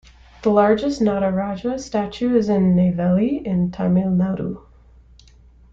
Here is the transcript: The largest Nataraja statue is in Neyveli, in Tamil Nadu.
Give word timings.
The 0.41 0.49
largest 0.49 0.99
Nataraja 0.99 1.79
statue 1.79 2.35
is 2.35 2.49
in 2.49 2.75
Neyveli, 2.75 3.45
in 3.45 3.69
Tamil 3.69 4.09
Nadu. 4.09 4.63